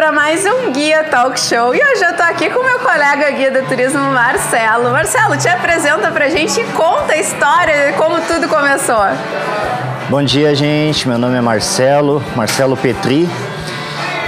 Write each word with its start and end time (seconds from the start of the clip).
para 0.00 0.12
mais 0.12 0.46
um 0.46 0.72
Guia 0.72 1.04
Talk 1.04 1.38
Show. 1.38 1.74
E 1.74 1.78
hoje 1.78 2.04
eu 2.04 2.16
tô 2.16 2.22
aqui 2.22 2.48
com 2.48 2.62
meu 2.62 2.78
colega 2.78 3.30
guia 3.32 3.50
do 3.50 3.68
turismo, 3.68 4.00
Marcelo. 4.00 4.90
Marcelo, 4.90 5.36
te 5.36 5.48
apresenta 5.48 6.10
pra 6.10 6.28
gente 6.28 6.60
e 6.60 6.64
conta 6.72 7.12
a 7.12 7.18
história 7.18 7.90
de 7.90 7.98
como 7.98 8.20
tudo 8.22 8.48
começou. 8.48 8.96
Bom 10.08 10.22
dia, 10.22 10.54
gente. 10.54 11.06
Meu 11.08 11.18
nome 11.18 11.36
é 11.36 11.40
Marcelo, 11.40 12.22
Marcelo 12.34 12.76
Petri. 12.76 13.28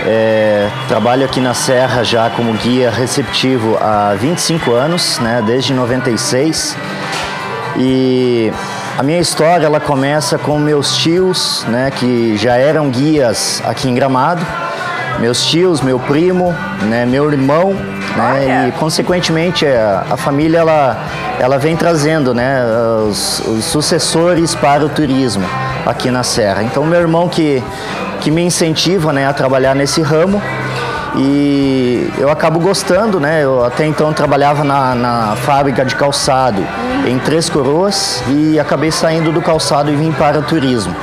É, 0.05 0.69
trabalho 0.89 1.25
aqui 1.25 1.41
na 1.41 1.55
Serra 1.55 2.03
já 2.03 2.29
como 2.31 2.53
guia 2.55 2.91
receptivo 2.91 3.79
há 3.81 4.15
25 4.19 4.73
anos, 4.73 5.19
né, 5.21 5.43
desde 5.47 5.73
96. 5.73 6.77
E 7.79 8.53
a 8.99 9.03
minha 9.03 9.21
história 9.21 9.67
ela 9.67 9.81
começa 9.81 10.39
com 10.39 10.59
meus 10.59 10.97
tios, 10.97 11.65
né, 11.69 11.91
que 11.91 12.37
já 12.37 12.57
eram 12.57 12.91
guias 12.91 13.63
aqui 13.65 13.89
em 13.89 13.95
Gramado 13.95 14.45
meus 15.19 15.47
tios, 15.47 15.81
meu 15.81 15.99
primo, 15.99 16.55
né, 16.83 17.07
meu 17.07 17.31
irmão, 17.31 17.75
né, 18.17 18.69
e 18.69 18.73
consequentemente 18.73 19.67
a, 19.67 20.05
a, 20.11 20.17
família 20.17 20.59
ela, 20.59 20.97
ela 21.39 21.59
vem 21.59 21.77
trazendo 21.77 22.35
né, 22.35 22.61
os, 23.09 23.41
os, 23.47 23.65
sucessores 23.65 24.55
para 24.55 24.85
o 24.85 24.89
turismo 24.89 25.45
aqui 25.87 26.11
na 26.11 26.23
Serra. 26.23 26.63
Então 26.63 26.85
meu 26.85 27.01
irmão 27.01 27.29
que, 27.29 27.63
que 28.23 28.31
me 28.31 28.43
incentiva 28.43 29.13
né, 29.13 29.27
a 29.27 29.33
trabalhar 29.33 29.75
nesse 29.75 30.01
ramo 30.01 30.41
e 31.17 32.11
eu 32.19 32.31
acabo 32.31 32.59
gostando, 32.59 33.21
né? 33.21 33.45
Eu 33.45 33.65
até 33.65 33.85
então 33.85 34.13
trabalhava 34.13 34.65
na, 34.65 34.95
na 34.95 35.37
fábrica 35.37 35.85
de 35.85 35.95
calçado 35.95 36.67
em 37.07 37.19
Três 37.19 37.51
Coroas 37.51 38.23
e 38.29 38.59
acabei 38.59 38.91
saindo 38.91 39.31
do 39.31 39.43
calçado 39.43 39.91
e 39.91 39.97
vim 39.97 40.13
para 40.13 40.39
o 40.39 40.43
turismo. 40.43 40.95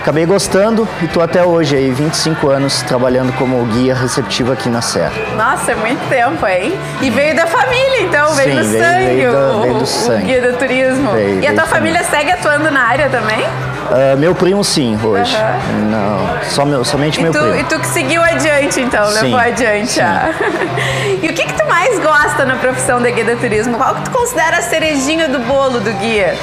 Acabei 0.00 0.26
gostando 0.26 0.88
e 1.00 1.04
estou 1.04 1.22
até 1.22 1.44
hoje 1.44 1.76
aí, 1.76 1.90
25 1.90 2.48
anos, 2.48 2.82
trabalhando 2.82 3.32
como 3.34 3.62
guia 3.66 3.94
receptivo 3.94 4.50
aqui 4.50 4.68
na 4.68 4.80
Serra. 4.80 5.12
Nossa, 5.36 5.72
é 5.72 5.74
muito 5.74 6.00
tempo, 6.08 6.46
hein? 6.46 6.72
E 7.02 7.10
veio 7.10 7.36
da 7.36 7.46
família, 7.46 8.00
então, 8.00 8.34
veio 8.34 8.56
do 8.56 8.64
veio, 8.64 8.82
sangue, 8.82 9.04
veio, 9.04 9.32
do, 9.32 9.60
veio 9.60 9.74
do 9.74 9.86
sangue. 9.86 10.22
o 10.22 10.26
guia 10.26 10.52
do 10.52 10.58
turismo. 10.58 11.12
Veio, 11.12 11.40
e 11.42 11.46
a 11.46 11.52
tua 11.52 11.66
família 11.66 12.02
segue 12.04 12.32
atuando 12.32 12.70
na 12.70 12.80
área 12.80 13.10
também? 13.10 13.46
Uh, 13.90 14.16
meu 14.16 14.34
primo 14.36 14.62
sim, 14.62 14.96
hoje. 15.02 15.36
Uhum. 15.36 15.90
Não, 15.90 16.42
só 16.44 16.64
meu, 16.64 16.84
somente 16.84 17.18
e 17.18 17.22
meu 17.24 17.32
tu, 17.32 17.40
primo. 17.40 17.56
E 17.56 17.64
tu 17.64 17.80
que 17.80 17.86
seguiu 17.88 18.22
adiante, 18.22 18.80
então, 18.80 19.04
sim, 19.06 19.22
levou 19.22 19.38
adiante. 19.38 20.00
Ah. 20.00 20.30
e 21.20 21.28
o 21.28 21.34
que, 21.34 21.44
que 21.44 21.52
tu 21.52 21.66
mais 21.66 21.98
gosta 21.98 22.44
na 22.44 22.54
profissão 22.56 23.02
de 23.02 23.10
guia 23.10 23.24
do 23.24 23.40
turismo? 23.40 23.76
Qual 23.76 23.96
que 23.96 24.02
tu 24.02 24.10
considera 24.12 24.58
a 24.58 24.62
cerejinha 24.62 25.28
do 25.28 25.40
bolo 25.40 25.80
do 25.80 25.92
guia? 25.94 26.36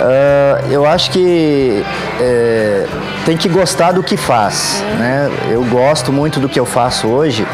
Uh, 0.00 0.70
eu 0.70 0.86
acho 0.86 1.10
que 1.10 1.84
é, 2.20 2.86
tem 3.26 3.36
que 3.36 3.48
gostar 3.48 3.90
do 3.92 4.02
que 4.02 4.16
faz. 4.16 4.82
Uhum. 4.82 4.96
Né? 4.96 5.30
Eu 5.50 5.64
gosto 5.64 6.12
muito 6.12 6.38
do 6.38 6.48
que 6.48 6.58
eu 6.58 6.64
faço 6.64 7.08
hoje. 7.08 7.44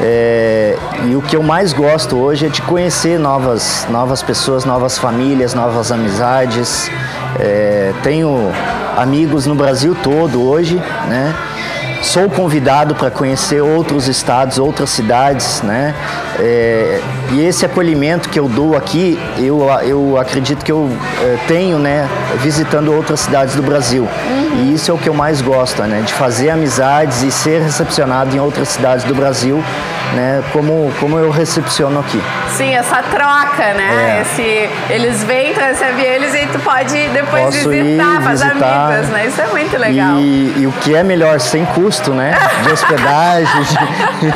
É, 0.00 0.76
e 1.04 1.14
o 1.14 1.22
que 1.22 1.36
eu 1.36 1.42
mais 1.42 1.72
gosto 1.72 2.16
hoje 2.16 2.46
é 2.46 2.48
de 2.48 2.60
conhecer 2.62 3.18
novas, 3.18 3.86
novas 3.90 4.22
pessoas, 4.22 4.64
novas 4.64 4.98
famílias, 4.98 5.54
novas 5.54 5.92
amizades. 5.92 6.90
É, 7.38 7.92
tenho 8.02 8.52
amigos 8.96 9.46
no 9.46 9.54
Brasil 9.54 9.96
todo 10.02 10.42
hoje, 10.48 10.76
né? 11.08 11.34
sou 12.04 12.28
convidado 12.28 12.94
para 12.94 13.10
conhecer 13.10 13.62
outros 13.62 14.06
estados, 14.08 14.58
outras 14.58 14.90
cidades, 14.90 15.62
né? 15.62 15.94
É, 16.38 17.00
e 17.32 17.44
esse 17.44 17.64
acolhimento 17.64 18.28
que 18.28 18.38
eu 18.38 18.48
dou 18.48 18.76
aqui, 18.76 19.18
eu, 19.38 19.68
eu 19.82 20.18
acredito 20.18 20.64
que 20.64 20.70
eu 20.70 20.90
é, 21.22 21.36
tenho, 21.48 21.78
né, 21.78 22.08
visitando 22.38 22.92
outras 22.92 23.20
cidades 23.20 23.54
do 23.54 23.62
Brasil. 23.62 24.08
Uhum. 24.28 24.64
E 24.64 24.74
isso 24.74 24.90
é 24.90 24.94
o 24.94 24.98
que 24.98 25.08
eu 25.08 25.14
mais 25.14 25.40
gosto, 25.40 25.82
né, 25.82 26.02
de 26.04 26.12
fazer 26.12 26.50
amizades 26.50 27.22
e 27.22 27.30
ser 27.30 27.62
recepcionado 27.62 28.36
em 28.36 28.40
outras 28.40 28.68
cidades 28.68 29.04
do 29.04 29.14
Brasil, 29.14 29.62
né, 30.14 30.42
como, 30.52 30.92
como 31.00 31.18
eu 31.18 31.30
recepciono 31.30 31.98
aqui. 32.00 32.22
Sim, 32.56 32.72
essa 32.74 33.02
troca, 33.02 33.74
né? 33.74 34.18
É. 34.18 34.22
Esse, 34.22 34.70
eles 34.92 35.24
vêm, 35.24 35.52
tu 35.52 35.60
recebe 35.60 36.02
eles 36.02 36.34
e 36.34 36.46
tu 36.46 36.58
pode 36.60 37.08
depois 37.08 37.44
Posso 37.46 37.68
visitar, 37.68 38.22
fazer 38.22 38.44
amigos, 38.44 39.08
né? 39.10 39.26
Isso 39.26 39.40
é 39.40 39.46
muito 39.48 39.76
legal. 39.76 40.18
E, 40.18 40.54
e, 40.58 40.66
o 40.66 40.72
que 40.72 40.94
é 40.94 41.02
melhor, 41.02 41.40
sem 41.40 41.64
custo, 41.66 42.12
né? 42.12 42.32
De 42.62 42.72
hospedagem. 42.72 43.62
De... 44.20 44.34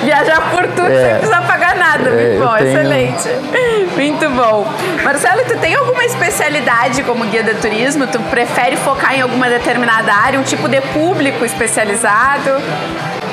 Viajar 0.06 0.40
por 0.50 0.66
tudo 0.68 0.88
é. 0.90 1.02
sem 1.02 1.14
precisar 1.18 1.42
pagar 1.42 1.76
nada. 1.76 1.87
É, 1.96 2.28
muito 2.28 2.44
bom, 2.44 2.56
tenho... 2.56 2.68
excelente. 2.68 3.28
Muito 3.98 4.30
bom. 4.30 4.64
Marcelo, 5.02 5.42
tu 5.48 5.56
tem 5.58 5.74
alguma 5.74 6.04
especialidade 6.04 7.02
como 7.02 7.24
guia 7.24 7.42
de 7.42 7.54
turismo? 7.54 8.06
Tu 8.06 8.20
prefere 8.30 8.76
focar 8.76 9.14
em 9.14 9.22
alguma 9.22 9.48
determinada 9.48 10.12
área, 10.14 10.38
um 10.38 10.44
tipo 10.44 10.68
de 10.68 10.80
público 10.80 11.44
especializado? 11.44 12.62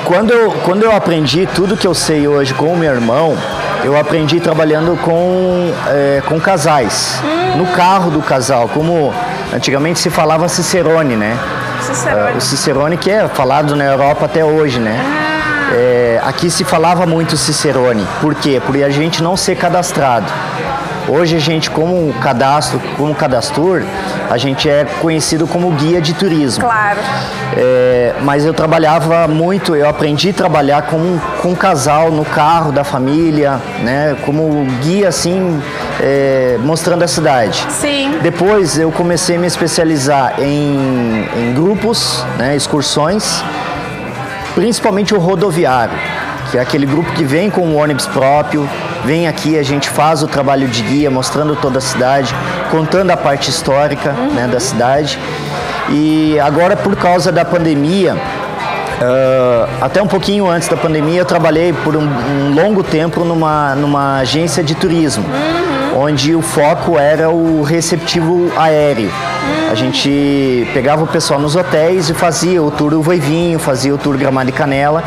Quando 0.05 0.31
eu, 0.31 0.51
quando 0.63 0.83
eu 0.83 0.91
aprendi 0.91 1.47
tudo 1.53 1.77
que 1.77 1.85
eu 1.85 1.93
sei 1.93 2.27
hoje 2.27 2.53
com 2.53 2.73
o 2.73 2.77
meu 2.77 2.91
irmão, 2.91 3.37
eu 3.83 3.97
aprendi 3.97 4.39
trabalhando 4.39 4.97
com, 5.01 5.71
é, 5.87 6.21
com 6.25 6.39
casais. 6.39 7.21
Hum. 7.23 7.57
No 7.57 7.67
carro 7.67 8.09
do 8.09 8.21
casal, 8.21 8.67
como 8.69 9.13
antigamente 9.53 9.99
se 9.99 10.09
falava 10.09 10.47
Cicerone, 10.47 11.15
né? 11.15 11.37
Cicerone. 11.81 12.33
Uh, 12.33 12.37
o 12.37 12.41
Cicerone 12.41 12.97
que 12.97 13.11
é 13.11 13.27
falado 13.27 13.75
na 13.75 13.85
Europa 13.85 14.25
até 14.25 14.43
hoje, 14.43 14.79
né? 14.79 14.99
Ah. 14.99 15.24
É, 15.73 16.21
aqui 16.23 16.49
se 16.49 16.63
falava 16.63 17.05
muito 17.05 17.37
Cicerone. 17.37 18.05
Por 18.21 18.35
quê? 18.35 18.61
Por 18.65 18.75
a 18.75 18.89
gente 18.89 19.23
não 19.23 19.35
ser 19.35 19.55
cadastrado. 19.55 20.27
Hoje 21.07 21.35
a 21.35 21.39
gente, 21.39 21.69
como 21.69 22.11
cadastro, 22.15 22.81
como 22.97 23.13
cadastor, 23.13 23.83
a 24.29 24.37
gente 24.37 24.67
é 24.67 24.85
conhecido 25.01 25.45
como 25.45 25.69
guia 25.71 26.01
de 26.01 26.13
turismo. 26.13 26.63
Claro. 26.63 26.99
É, 27.55 28.15
mas 28.21 28.43
eu 28.43 28.53
trabalhava 28.53 29.27
muito, 29.27 29.75
eu 29.75 29.87
aprendi 29.87 30.31
a 30.31 30.33
trabalhar 30.33 30.81
com, 30.83 31.19
com 31.41 31.49
um 31.49 31.55
casal 31.55 32.09
no 32.09 32.25
carro 32.25 32.71
da 32.71 32.83
família, 32.83 33.61
né? 33.83 34.17
Como 34.25 34.65
guia, 34.81 35.09
assim, 35.09 35.61
é, 36.01 36.57
mostrando 36.61 37.03
a 37.03 37.07
cidade. 37.07 37.65
Sim. 37.69 38.17
Depois 38.23 38.79
eu 38.79 38.91
comecei 38.91 39.35
a 39.35 39.39
me 39.39 39.47
especializar 39.47 40.39
em, 40.39 41.29
em 41.37 41.53
grupos, 41.53 42.25
né? 42.37 42.55
Excursões, 42.55 43.43
principalmente 44.55 45.13
o 45.13 45.19
rodoviário, 45.19 45.95
que 46.49 46.57
é 46.57 46.61
aquele 46.61 46.85
grupo 46.85 47.11
que 47.11 47.23
vem 47.23 47.49
com 47.49 47.61
um 47.61 47.77
ônibus 47.77 48.07
próprio, 48.07 48.67
vem 49.03 49.27
aqui, 49.27 49.59
a 49.59 49.63
gente 49.63 49.89
faz 49.89 50.23
o 50.23 50.27
trabalho 50.27 50.67
de 50.67 50.81
guia, 50.81 51.11
mostrando 51.11 51.55
toda 51.55 51.77
a 51.77 51.81
cidade, 51.81 52.33
contando 52.71 53.11
a 53.11 53.17
parte 53.17 53.49
histórica 53.49 54.11
uhum. 54.17 54.33
né, 54.33 54.47
da 54.47 54.59
cidade. 54.59 55.19
E 55.89 56.39
agora, 56.39 56.75
por 56.75 56.95
causa 56.95 57.31
da 57.31 57.45
pandemia, 57.45 58.15
Uh, 58.95 59.67
até 59.81 60.01
um 60.01 60.07
pouquinho 60.07 60.47
antes 60.47 60.69
da 60.69 60.77
pandemia, 60.77 61.19
eu 61.19 61.25
trabalhei 61.25 61.73
por 61.73 61.97
um, 61.97 62.07
um 62.07 62.53
longo 62.55 62.81
tempo 62.81 63.25
numa, 63.25 63.75
numa 63.75 64.19
agência 64.19 64.63
de 64.63 64.73
turismo. 64.73 65.25
Onde 65.95 66.35
o 66.35 66.41
foco 66.41 66.99
era 66.99 67.29
o 67.29 67.63
receptivo 67.63 68.51
aéreo. 68.57 69.09
A 69.71 69.75
gente 69.75 70.69
pegava 70.73 71.03
o 71.03 71.07
pessoal 71.07 71.39
nos 71.39 71.55
hotéis 71.55 72.09
e 72.09 72.13
fazia 72.13 72.61
o 72.61 72.69
tour 72.69 73.01
Voivinho, 73.01 73.57
fazia 73.57 73.95
o 73.95 73.97
tour 73.97 74.17
Gramado 74.17 74.49
e 74.49 74.53
Canela 74.53 75.03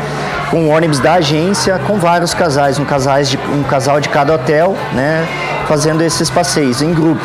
com 0.49 0.67
ônibus 0.69 0.99
da 0.99 1.13
agência, 1.13 1.79
com 1.85 1.97
vários 1.97 2.33
casais, 2.33 2.79
um, 2.79 2.85
casais 2.85 3.29
de, 3.29 3.37
um 3.37 3.61
casal 3.63 4.01
de 4.01 4.09
cada 4.09 4.33
hotel, 4.33 4.75
né, 4.93 5.27
fazendo 5.67 6.01
esses 6.01 6.29
passeios 6.29 6.81
em 6.81 6.91
grupo. 6.91 7.23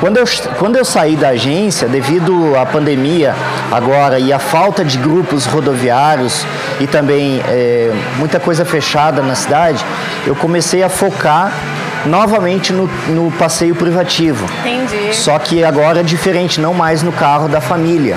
Quando 0.00 0.16
eu, 0.16 0.24
quando 0.58 0.76
eu 0.76 0.84
saí 0.84 1.14
da 1.14 1.28
agência, 1.28 1.86
devido 1.86 2.56
à 2.56 2.66
pandemia 2.66 3.34
agora 3.70 4.18
e 4.18 4.32
à 4.32 4.38
falta 4.38 4.84
de 4.84 4.98
grupos 4.98 5.46
rodoviários 5.46 6.44
e 6.80 6.86
também 6.86 7.40
é, 7.46 7.92
muita 8.16 8.40
coisa 8.40 8.64
fechada 8.64 9.22
na 9.22 9.34
cidade, 9.34 9.84
eu 10.26 10.34
comecei 10.34 10.82
a 10.82 10.88
focar 10.88 11.52
novamente 12.06 12.72
no, 12.72 12.86
no 13.08 13.30
passeio 13.32 13.74
privativo. 13.74 14.46
Entendi. 14.60 15.14
Só 15.14 15.38
que 15.38 15.64
agora 15.64 16.00
é 16.00 16.02
diferente, 16.02 16.60
não 16.60 16.74
mais 16.74 17.02
no 17.02 17.12
carro 17.12 17.48
da 17.48 17.60
família 17.60 18.16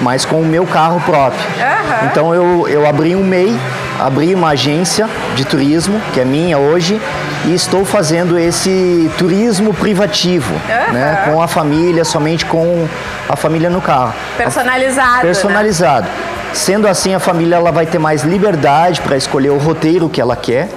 mas 0.00 0.24
com 0.24 0.40
o 0.40 0.44
meu 0.44 0.66
carro 0.66 1.00
próprio. 1.00 1.40
Uhum. 1.40 2.06
Então 2.10 2.34
eu, 2.34 2.68
eu 2.68 2.86
abri 2.86 3.16
um 3.16 3.24
MEI, 3.24 3.58
abri 3.98 4.34
uma 4.34 4.50
agência 4.50 5.08
de 5.34 5.44
turismo, 5.44 6.00
que 6.12 6.20
é 6.20 6.24
minha 6.24 6.58
hoje, 6.58 7.00
e 7.44 7.54
estou 7.54 7.84
fazendo 7.84 8.38
esse 8.38 9.10
turismo 9.16 9.72
privativo, 9.72 10.54
uhum. 10.54 10.92
né, 10.92 11.22
com 11.26 11.40
a 11.40 11.48
família, 11.48 12.04
somente 12.04 12.44
com 12.44 12.86
a 13.28 13.36
família 13.36 13.70
no 13.70 13.80
carro. 13.80 14.14
Personalizado. 14.36 15.16
Né? 15.16 15.22
Personalizado. 15.22 16.06
Né? 16.06 16.14
Sendo 16.52 16.88
assim, 16.88 17.14
a 17.14 17.20
família 17.20 17.56
ela 17.56 17.70
vai 17.70 17.86
ter 17.86 17.98
mais 17.98 18.22
liberdade 18.22 19.00
para 19.00 19.16
escolher 19.16 19.50
o 19.50 19.58
roteiro 19.58 20.08
que 20.08 20.20
ela 20.20 20.36
quer 20.36 20.68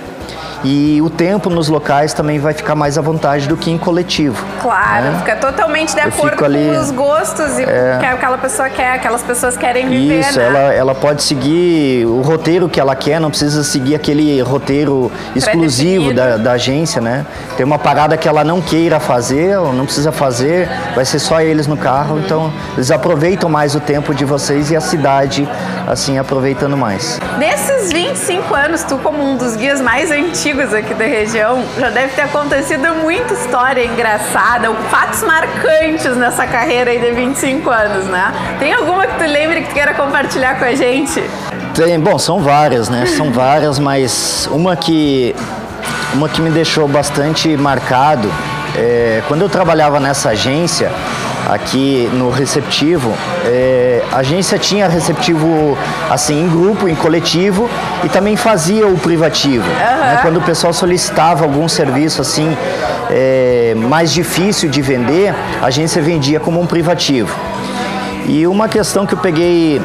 e 0.64 1.02
o 1.02 1.10
tempo 1.10 1.50
nos 1.50 1.70
locais 1.70 2.14
também 2.14 2.40
vai 2.40 2.54
ficar 2.54 2.76
mais 2.76 2.98
à 2.98 3.02
vontade 3.02 3.48
do 3.48 3.56
que 3.56 3.72
em 3.72 3.78
coletivo. 3.78 4.44
Claro, 4.62 5.06
né? 5.06 5.18
fica 5.20 5.36
totalmente 5.38 5.94
de 5.94 6.02
acordo 6.02 6.44
ali, 6.44 6.66
com 6.66 6.80
os 6.80 6.92
gostos 6.92 7.58
e 7.58 7.64
é, 7.64 7.96
o 7.96 8.00
que 8.00 8.06
aquela 8.06 8.38
pessoa 8.38 8.70
quer, 8.70 8.94
aquelas 8.94 9.24
pessoas 9.24 9.56
querem 9.56 9.88
viver. 9.88 10.20
Isso, 10.20 10.38
né? 10.38 10.46
ela, 10.46 10.60
ela 10.74 10.96
pode 10.96 11.24
seguir 11.24 12.06
o 12.06 12.22
roteiro 12.22 12.68
que 12.68 12.80
ela 12.80 12.96
quer, 12.96 13.20
não 13.20 13.30
precisa 13.30 13.64
seguir 13.64 13.96
aquele 13.96 14.42
roteiro 14.42 15.12
exclusivo 15.36 16.14
da, 16.14 16.38
da 16.38 16.52
agência, 16.54 17.02
né? 17.02 17.26
Tem 17.56 17.66
uma 17.66 17.80
parada 17.80 18.18
que 18.18 18.28
ela 18.28 18.44
não 18.44 18.62
queira 18.62 19.00
fazer, 19.00 19.58
ou 19.58 19.72
não 19.74 19.86
precisa 19.86 20.12
fazer, 20.12 20.70
vai 20.96 21.06
ser 21.06 21.20
só 21.20 21.40
eles 21.42 21.68
no 21.68 21.78
carro, 21.78 22.16
uhum. 22.16 22.22
então 22.22 22.54
eles 22.76 22.92
aproveitam 22.92 23.50
mais 23.50 23.76
o 23.76 23.80
tempo 23.80 24.14
de 24.14 24.26
vocês 24.26 24.72
e 24.72 24.76
a 24.76 24.82
cidade, 24.82 25.48
assim, 25.88 26.18
aproveitando 26.18 26.76
mais. 26.76 27.20
Nesses 27.38 27.92
25 27.92 28.54
anos, 28.54 28.84
tu 28.84 28.98
como 28.98 29.24
um 29.24 29.38
dos 29.38 29.56
guias 29.56 29.82
mais 29.82 30.12
antigos 30.12 30.49
aqui 30.50 30.96
da 30.96 31.06
região, 31.06 31.64
já 31.78 31.92
deve 31.92 32.14
ter 32.16 32.24
acontecido 32.24 32.96
muita 32.96 33.34
história 33.36 33.86
engraçada, 33.86 34.68
fatos 34.90 35.22
marcantes 35.22 36.18
nessa 36.18 36.48
carreira 36.48 36.90
aí 36.90 37.00
de 37.00 37.12
25 37.12 37.70
anos, 37.70 38.06
né? 38.06 38.34
Tem 38.58 38.74
alguma 38.74 39.06
que 39.06 39.16
tu 39.20 39.30
lembre 39.30 39.62
que 39.62 39.70
tu 39.70 39.74
queira 39.76 39.94
compartilhar 39.94 40.58
com 40.58 40.66
a 40.66 40.74
gente? 40.74 41.24
Tem, 41.76 42.00
bom, 42.00 42.18
são 42.18 42.40
várias, 42.40 42.90
né? 42.90 43.06
São 43.06 43.32
várias, 43.32 43.78
mas 43.78 44.50
uma 44.52 44.76
que 44.76 45.36
uma 46.16 46.28
que 46.28 46.42
me 46.42 46.50
deixou 46.50 46.88
bastante 46.88 47.56
marcado 47.56 48.28
é, 48.76 49.22
quando 49.28 49.42
eu 49.42 49.50
trabalhava 49.50 50.00
nessa 50.00 50.30
agência 50.30 50.92
aqui 51.50 52.08
no 52.14 52.30
receptivo, 52.30 53.12
é, 53.46 54.04
a 54.12 54.18
agência 54.18 54.60
tinha 54.60 54.88
receptivo 54.88 55.76
assim 56.10 56.44
em 56.44 56.48
grupo, 56.48 56.88
em 56.88 56.96
coletivo 56.96 57.68
e 58.04 58.10
também 58.10 58.36
fazia 58.36 58.88
o 58.88 58.98
privativo. 58.98 59.68
Uhum. 59.68 60.00
Né? 60.00 60.20
Quando 60.22 60.38
o 60.38 60.42
pessoal 60.42 60.72
solicitava 60.72 61.44
algum 61.44 61.68
serviço 61.68 62.22
assim 62.22 62.56
é, 63.10 63.74
mais 63.76 64.14
difícil 64.14 64.70
de 64.70 64.82
vender, 64.82 65.34
a 65.62 65.66
agência 65.66 66.02
vendia 66.02 66.40
como 66.40 66.62
um 66.62 66.68
privativo. 66.68 67.36
E 68.28 68.46
uma 68.46 68.70
questão 68.70 69.08
que 69.08 69.16
eu 69.16 69.18
peguei 69.18 69.82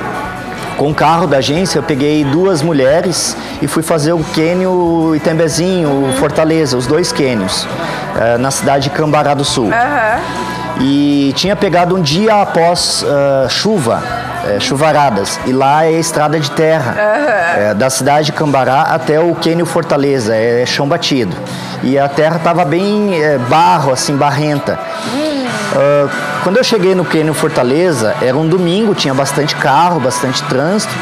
com 0.76 0.90
o 0.90 0.94
carro 0.94 1.26
da 1.26 1.38
agência, 1.38 1.78
eu 1.78 1.82
peguei 1.82 2.24
duas 2.24 2.60
mulheres 2.60 3.36
e 3.62 3.66
fui 3.66 3.82
fazer 3.82 4.12
o 4.12 4.22
Quênio 4.34 5.14
Itembezinho, 5.14 5.88
uhum. 5.88 6.12
Fortaleza, 6.14 6.76
os 6.76 6.86
dois 6.86 7.10
Quênios, 7.10 7.64
uh, 7.64 8.38
na 8.38 8.50
cidade 8.50 8.84
de 8.84 8.90
Cambará 8.90 9.32
do 9.32 9.44
Sul. 9.44 9.66
Uhum. 9.66 10.53
E 10.80 11.32
tinha 11.36 11.54
pegado 11.54 11.96
um 11.96 12.02
dia 12.02 12.42
após 12.42 13.02
uh, 13.02 13.48
chuva, 13.48 14.02
é, 14.44 14.58
chuvaradas. 14.58 15.38
E 15.46 15.52
lá 15.52 15.86
é 15.86 15.92
estrada 15.92 16.38
de 16.38 16.50
terra, 16.50 16.96
uhum. 16.96 17.62
é, 17.62 17.74
da 17.74 17.88
cidade 17.88 18.26
de 18.26 18.32
Cambará 18.32 18.82
até 18.82 19.20
o 19.20 19.34
Quênio 19.34 19.66
Fortaleza, 19.66 20.34
é 20.34 20.66
chão 20.66 20.88
batido. 20.88 21.36
E 21.82 21.98
a 21.98 22.08
terra 22.08 22.36
estava 22.36 22.64
bem 22.64 23.22
é, 23.22 23.38
barro, 23.38 23.92
assim, 23.92 24.16
barrenta. 24.16 24.78
Uhum. 25.12 25.44
Uh, 25.44 26.10
quando 26.42 26.56
eu 26.58 26.64
cheguei 26.64 26.94
no 26.94 27.04
Quênio 27.04 27.34
Fortaleza, 27.34 28.14
era 28.20 28.36
um 28.36 28.46
domingo, 28.46 28.94
tinha 28.94 29.14
bastante 29.14 29.56
carro, 29.56 30.00
bastante 30.00 30.42
trânsito. 30.44 30.92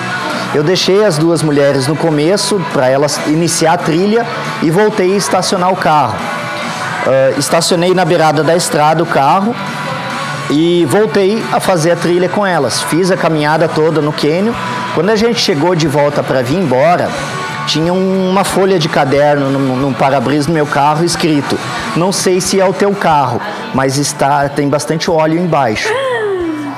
Eu 0.54 0.62
deixei 0.62 1.04
as 1.04 1.16
duas 1.16 1.42
mulheres 1.42 1.86
no 1.86 1.96
começo 1.96 2.60
para 2.72 2.88
elas 2.88 3.19
iniciar 3.26 3.72
a 3.72 3.78
trilha 3.78 4.26
e 4.62 4.70
voltei 4.70 5.14
a 5.14 5.16
estacionar 5.16 5.72
o 5.72 5.76
carro. 5.76 6.14
Uh, 7.06 7.38
estacionei 7.38 7.94
na 7.94 8.04
beirada 8.04 8.44
da 8.44 8.54
estrada 8.54 9.02
o 9.02 9.06
carro 9.06 9.54
e 10.50 10.84
voltei 10.84 11.43
a 11.52 11.58
fazer 11.58 11.93
a 11.93 11.96
trilha 11.96 12.28
com 12.28 12.46
elas. 12.46 12.82
Fiz 12.82 13.10
a 13.10 13.16
caminhada 13.16 13.69
toda 13.69 14.00
no 14.00 14.12
cânion. 14.12 14.52
Quando 14.94 15.10
a 15.10 15.16
gente 15.16 15.40
chegou 15.40 15.75
de 15.75 15.88
volta 15.88 16.22
para 16.22 16.43
vir 16.43 16.58
embora, 16.58 17.08
tinha 17.66 17.93
uma 17.93 18.44
folha 18.44 18.78
de 18.78 18.88
caderno 18.88 19.50
no, 19.50 19.76
no 19.76 19.94
para-brisa 19.94 20.46
do 20.46 20.52
meu 20.52 20.66
carro 20.66 21.04
escrito: 21.04 21.58
Não 21.96 22.12
sei 22.12 22.40
se 22.40 22.60
é 22.60 22.64
o 22.64 22.72
teu 22.72 22.94
carro, 22.94 23.40
mas 23.75 23.96
está 23.96 24.48
tem 24.48 24.69
bastante 24.69 25.10
óleo 25.10 25.38
embaixo. 25.38 25.88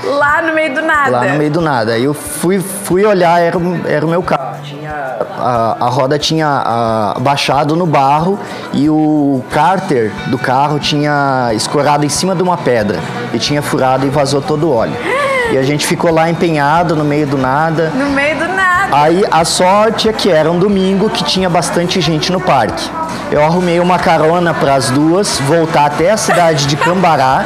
Lá 0.05 0.43
no 0.43 0.55
meio 0.55 0.75
do 0.75 0.83
nada. 0.83 1.11
Lá 1.11 1.25
no 1.25 1.39
meio 1.39 1.51
do 1.51 1.61
nada. 1.61 1.93
Aí 1.93 2.05
eu 2.05 2.15
fui, 2.15 2.61
fui 2.61 3.05
olhar, 3.05 3.41
era, 3.41 3.59
era 3.87 4.07
o 4.07 4.09
meu 4.09 4.23
carro. 4.23 4.44
A, 5.39 5.77
a 5.81 5.89
roda 5.89 6.19
tinha 6.19 6.47
a, 6.47 7.19
baixado 7.21 7.77
no 7.77 7.87
barro 7.87 8.39
e 8.73 8.89
o 8.89 9.43
cárter 9.51 10.13
do 10.29 10.39
carro 10.39 10.79
tinha 10.79 11.51
escorado 11.55 12.05
em 12.05 12.09
cima 12.09 12.35
de 12.35 12.43
uma 12.43 12.57
pedra. 12.57 12.99
E 13.33 13.39
tinha 13.39 13.63
furado 13.63 14.07
e 14.07 14.11
vazou 14.11 14.41
todo 14.41 14.69
o 14.69 14.73
óleo. 14.73 14.95
E 15.53 15.59
a 15.59 15.63
gente 15.63 15.87
ficou 15.87 16.13
lá 16.13 16.29
empenhado 16.29 16.97
no 16.97 17.05
meio 17.05 17.27
do 17.27 17.39
nada. 17.39 17.91
No 17.95 18.11
meio 18.11 18.37
do 18.37 18.49
nada. 18.49 18.89
Aí 18.93 19.25
a 19.31 19.45
sorte 19.45 20.09
é 20.09 20.13
que 20.13 20.31
era 20.31 20.51
um 20.51 20.59
domingo 20.59 21.11
que 21.11 21.25
tinha 21.25 21.49
bastante 21.49 22.01
gente 22.01 22.31
no 22.33 22.41
parque. 22.41 22.89
Eu 23.31 23.43
arrumei 23.43 23.81
uma 23.81 23.99
carona 23.99 24.55
para 24.55 24.75
as 24.75 24.91
duas 24.91 25.41
voltar 25.41 25.87
até 25.87 26.11
a 26.11 26.17
cidade 26.17 26.67
de 26.67 26.77
Cambará, 26.77 27.45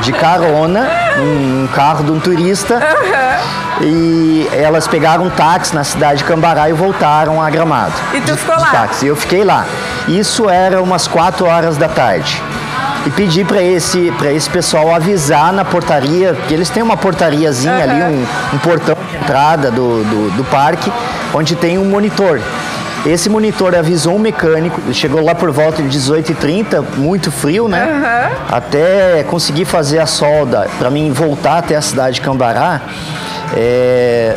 de 0.00 0.12
carona, 0.12 0.88
um 1.18 1.68
carro 1.68 2.04
de 2.04 2.10
um 2.10 2.18
turista. 2.18 2.74
Uhum. 2.74 3.86
E 3.86 4.48
elas 4.52 4.88
pegaram 4.88 5.24
um 5.24 5.30
táxi 5.30 5.74
na 5.74 5.84
cidade 5.84 6.18
de 6.18 6.24
Cambará 6.24 6.68
e 6.68 6.72
voltaram 6.72 7.40
a 7.40 7.48
Gramado. 7.50 7.94
E 8.12 8.20
tu 8.20 8.32
de, 8.32 8.38
ficou 8.38 8.56
lá? 8.56 8.70
Táxi. 8.70 9.06
Eu 9.06 9.14
fiquei 9.14 9.44
lá. 9.44 9.64
Isso 10.08 10.48
era 10.48 10.82
umas 10.82 11.06
4 11.06 11.46
horas 11.46 11.76
da 11.76 11.88
tarde 11.88 12.42
e 13.06 13.10
pedir 13.10 13.46
para 13.46 13.62
esse, 13.62 14.12
esse 14.34 14.50
pessoal 14.50 14.94
avisar 14.94 15.52
na 15.52 15.64
portaria, 15.64 16.36
que 16.46 16.54
eles 16.54 16.68
têm 16.70 16.82
uma 16.82 16.96
portariazinha 16.96 17.74
uhum. 17.74 17.82
ali, 17.82 18.02
um, 18.02 18.26
um, 18.54 18.58
portão 18.58 18.96
de 19.10 19.16
entrada 19.16 19.70
do, 19.70 20.04
do, 20.04 20.36
do 20.36 20.44
parque, 20.44 20.92
onde 21.34 21.54
tem 21.54 21.78
um 21.78 21.84
monitor. 21.84 22.40
Esse 23.06 23.28
monitor 23.28 23.74
avisou 23.74 24.16
um 24.16 24.18
mecânico, 24.18 24.80
chegou 24.92 25.24
lá 25.24 25.34
por 25.34 25.50
volta 25.50 25.82
de 25.82 25.98
18h30, 25.98 26.84
muito 26.96 27.30
frio, 27.30 27.68
né? 27.68 27.84
Uhum. 27.86 28.36
Até 28.50 29.24
conseguir 29.24 29.64
fazer 29.64 30.00
a 30.00 30.06
solda 30.06 30.66
para 30.78 30.90
mim 30.90 31.12
voltar 31.12 31.58
até 31.58 31.76
a 31.76 31.80
cidade 31.80 32.16
de 32.16 32.20
Cambará. 32.20 32.80
É, 33.56 34.36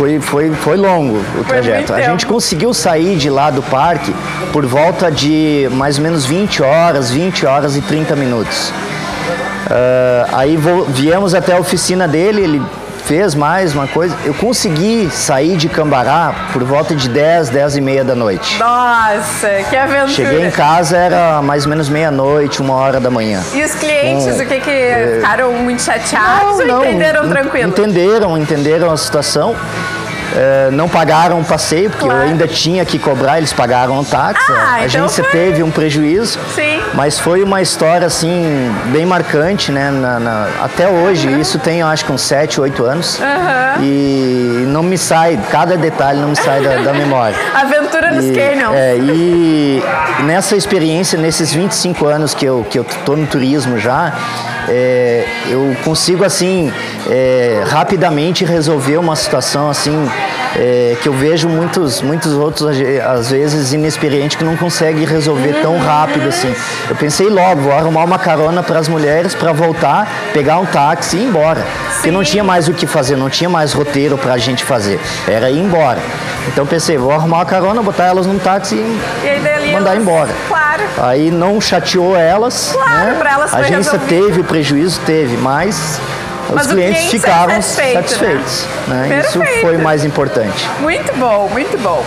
foi, 0.00 0.18
foi, 0.18 0.50
foi 0.52 0.76
longo 0.78 1.22
o 1.38 1.44
trajeto. 1.44 1.92
A 1.92 2.00
gente 2.00 2.24
conseguiu 2.24 2.72
sair 2.72 3.18
de 3.18 3.28
lá 3.28 3.50
do 3.50 3.62
parque 3.62 4.14
por 4.50 4.64
volta 4.64 5.12
de 5.12 5.68
mais 5.72 5.98
ou 5.98 6.02
menos 6.02 6.24
20 6.24 6.62
horas, 6.62 7.10
20 7.10 7.44
horas 7.44 7.76
e 7.76 7.82
30 7.82 8.16
minutos. 8.16 8.70
Uh, 8.70 10.24
aí 10.32 10.58
viemos 10.88 11.34
até 11.34 11.52
a 11.52 11.58
oficina 11.58 12.08
dele, 12.08 12.40
ele 12.40 12.62
fez 13.10 13.34
mais 13.34 13.74
uma 13.74 13.88
coisa. 13.88 14.16
Eu 14.24 14.32
consegui 14.32 15.10
sair 15.10 15.56
de 15.56 15.68
Cambará 15.68 16.32
por 16.52 16.62
volta 16.62 16.94
de 16.94 17.08
10, 17.08 17.48
10 17.48 17.78
e 17.78 17.80
meia 17.80 18.04
da 18.04 18.14
noite. 18.14 18.56
Nossa, 18.56 19.48
que 19.68 19.74
aventura! 19.74 20.06
Cheguei 20.10 20.46
em 20.46 20.50
casa, 20.52 20.96
era 20.96 21.42
mais 21.42 21.64
ou 21.64 21.70
menos 21.70 21.88
meia-noite, 21.88 22.62
uma 22.62 22.74
hora 22.74 23.00
da 23.00 23.10
manhã. 23.10 23.42
E 23.52 23.64
os 23.64 23.74
clientes, 23.74 24.38
o 24.38 24.46
que 24.46 24.60
que 24.60 24.70
é... 24.70 25.14
ficaram 25.16 25.52
muito 25.54 25.82
chateados 25.82 26.58
não, 26.58 26.66
não, 26.66 26.76
ou 26.76 26.84
entenderam 26.84 27.28
tranquilo? 27.28 27.68
Entenderam, 27.70 28.38
entenderam 28.38 28.92
a 28.92 28.96
situação. 28.96 29.56
É, 30.34 30.70
não 30.70 30.88
pagaram 30.88 31.40
o 31.40 31.44
passeio, 31.44 31.90
porque 31.90 32.04
claro. 32.04 32.20
eu 32.20 32.28
ainda 32.28 32.46
tinha 32.46 32.84
que 32.84 32.98
cobrar, 32.98 33.38
eles 33.38 33.52
pagaram 33.52 33.98
o 33.98 34.04
táxi. 34.04 34.50
Ah, 34.50 34.74
a 34.74 34.86
então 34.86 35.04
agência 35.04 35.24
foi... 35.24 35.32
teve 35.32 35.62
um 35.62 35.70
prejuízo. 35.70 36.38
Sim. 36.54 36.80
Mas 36.94 37.18
foi 37.18 37.42
uma 37.42 37.60
história, 37.60 38.06
assim, 38.06 38.72
bem 38.86 39.04
marcante, 39.04 39.72
né? 39.72 39.90
Na, 39.90 40.20
na, 40.20 40.48
até 40.62 40.88
hoje, 40.88 41.28
uhum. 41.28 41.40
isso 41.40 41.58
tem, 41.58 41.80
eu 41.80 41.86
acho 41.86 42.04
que 42.04 42.12
uns 42.12 42.22
7, 42.22 42.60
8 42.60 42.84
anos. 42.84 43.18
Uhum. 43.18 43.82
E 43.82 44.64
não 44.68 44.82
me 44.82 44.98
sai, 44.98 45.38
cada 45.50 45.76
detalhe 45.76 46.20
não 46.20 46.28
me 46.28 46.36
sai 46.36 46.60
da, 46.62 46.76
da 46.76 46.92
memória. 46.92 47.36
Aventura 47.54 48.10
nos 48.12 48.26
canyons. 48.26 48.74
É, 48.74 48.96
e 48.96 49.82
nessa 50.24 50.56
experiência, 50.56 51.18
nesses 51.18 51.52
25 51.52 52.06
anos 52.06 52.34
que 52.34 52.44
eu, 52.44 52.66
que 52.68 52.78
eu 52.78 52.84
tô 53.04 53.16
no 53.16 53.26
turismo 53.26 53.78
já, 53.78 54.12
é, 54.68 55.24
eu 55.48 55.76
consigo 55.84 56.24
assim 56.24 56.72
é, 57.08 57.62
rapidamente 57.66 58.44
resolver 58.44 58.98
uma 58.98 59.16
situação 59.16 59.70
assim 59.70 60.08
é, 60.56 60.96
que 61.00 61.08
eu 61.08 61.12
vejo 61.12 61.48
muitos 61.48 62.02
muitos 62.02 62.32
outros 62.32 62.68
às 63.06 63.30
vezes 63.30 63.72
inexperientes 63.72 64.36
que 64.36 64.44
não 64.44 64.56
conseguem 64.56 65.04
resolver 65.04 65.54
tão 65.62 65.78
rápido 65.78 66.28
assim. 66.28 66.52
Eu 66.88 66.96
pensei 66.96 67.28
logo 67.28 67.62
vou 67.62 67.72
arrumar 67.72 68.04
uma 68.04 68.18
carona 68.18 68.62
para 68.62 68.78
as 68.78 68.88
mulheres 68.88 69.34
para 69.34 69.52
voltar, 69.52 70.08
pegar 70.32 70.58
um 70.58 70.66
táxi 70.66 71.16
e 71.16 71.20
ir 71.20 71.26
embora, 71.26 71.60
Sim. 71.60 71.92
porque 71.94 72.10
não 72.10 72.24
tinha 72.24 72.44
mais 72.44 72.68
o 72.68 72.72
que 72.72 72.86
fazer, 72.86 73.16
não 73.16 73.30
tinha 73.30 73.48
mais 73.48 73.72
roteiro 73.72 74.16
para 74.18 74.34
a 74.34 74.38
gente 74.38 74.64
fazer, 74.64 75.00
era 75.26 75.50
ir 75.50 75.58
embora. 75.58 76.00
Então 76.48 76.66
pensei 76.66 76.96
vou 76.96 77.12
arrumar 77.12 77.38
uma 77.38 77.46
carona, 77.46 77.82
botar 77.82 78.06
elas 78.06 78.26
num 78.26 78.38
táxi 78.38 78.76
e, 78.76 79.68
e 79.68 79.72
mandar 79.72 79.90
elas... 79.90 80.02
embora. 80.02 80.30
Claro. 80.48 80.82
Aí 80.98 81.30
não 81.30 81.60
chateou 81.60 82.16
elas. 82.16 82.70
Claro, 82.72 83.12
né? 83.12 83.16
para 83.18 83.32
elas 83.32 83.54
A 83.54 83.58
agência 83.58 83.92
resolvido. 83.98 84.26
teve 84.26 84.42
prejuízo, 84.42 85.00
teve, 85.06 85.36
mas 85.36 86.00
os 86.54 86.66
clientes 86.66 87.10
ficaram 87.10 87.54
é 87.54 87.60
satisfeitos. 87.60 88.66
Né? 88.86 89.06
Né? 89.08 89.20
Isso 89.20 89.40
foi 89.60 89.76
o 89.76 89.80
mais 89.80 90.04
importante. 90.04 90.68
Muito 90.80 91.12
bom, 91.16 91.48
muito 91.48 91.78
bom. 91.78 92.04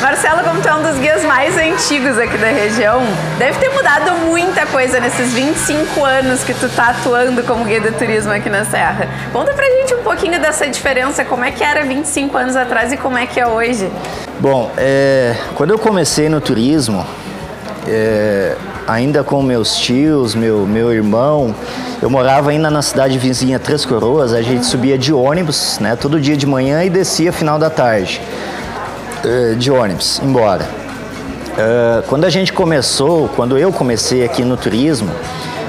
Marcelo, 0.00 0.42
como 0.42 0.60
tu 0.60 0.68
é 0.68 0.74
um 0.74 0.82
dos 0.82 0.98
guias 0.98 1.24
mais 1.24 1.56
antigos 1.56 2.18
aqui 2.18 2.36
da 2.36 2.48
região, 2.48 3.02
deve 3.38 3.58
ter 3.58 3.70
mudado 3.70 4.12
muita 4.26 4.66
coisa 4.66 5.00
nesses 5.00 5.32
25 5.32 6.04
anos 6.04 6.44
que 6.44 6.52
tu 6.52 6.68
tá 6.68 6.90
atuando 6.90 7.42
como 7.44 7.64
guia 7.64 7.80
de 7.80 7.90
turismo 7.92 8.32
aqui 8.32 8.50
na 8.50 8.64
Serra. 8.64 9.08
Conta 9.32 9.54
pra 9.54 9.64
gente 9.64 9.94
um 9.94 10.02
pouquinho 10.02 10.38
dessa 10.40 10.66
diferença, 10.66 11.24
como 11.24 11.44
é 11.44 11.50
que 11.50 11.64
era 11.64 11.84
25 11.84 12.36
anos 12.36 12.56
atrás 12.56 12.92
e 12.92 12.96
como 12.96 13.16
é 13.16 13.26
que 13.26 13.40
é 13.40 13.46
hoje. 13.46 13.90
Bom, 14.40 14.70
é, 14.76 15.34
quando 15.54 15.70
eu 15.70 15.78
comecei 15.78 16.28
no 16.28 16.40
turismo, 16.40 17.06
é, 17.88 18.56
ainda 18.86 19.22
com 19.24 19.42
meus 19.42 19.76
tios, 19.76 20.34
meu, 20.34 20.66
meu 20.66 20.92
irmão, 20.92 21.54
eu 22.02 22.10
morava 22.10 22.50
ainda 22.50 22.70
na 22.70 22.82
cidade 22.82 23.18
vizinha 23.18 23.58
Três 23.58 23.84
Coroas, 23.84 24.32
a 24.32 24.42
gente 24.42 24.66
subia 24.66 24.98
de 24.98 25.12
ônibus, 25.12 25.78
né, 25.80 25.96
todo 25.96 26.20
dia 26.20 26.36
de 26.36 26.46
manhã 26.46 26.84
e 26.84 26.90
descia 26.90 27.32
final 27.32 27.58
da 27.58 27.70
tarde. 27.70 28.20
É, 29.24 29.54
de 29.54 29.70
ônibus, 29.70 30.20
embora. 30.22 30.68
É, 31.56 32.02
quando 32.08 32.24
a 32.24 32.30
gente 32.30 32.52
começou, 32.52 33.28
quando 33.34 33.56
eu 33.56 33.72
comecei 33.72 34.24
aqui 34.24 34.42
no 34.42 34.56
turismo, 34.56 35.10